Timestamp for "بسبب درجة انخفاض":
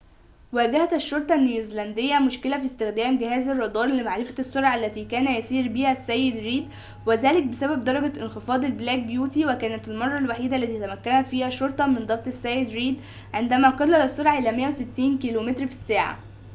7.43-8.65